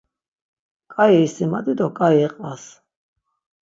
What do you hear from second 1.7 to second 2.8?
do k̆ai iqvas.